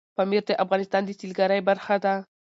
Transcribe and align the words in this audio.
پامیر 0.15 0.43
د 0.47 0.51
افغانستان 0.63 1.01
د 1.05 1.09
سیلګرۍ 1.19 1.61
برخه 1.69 1.95
ده. 2.03 2.13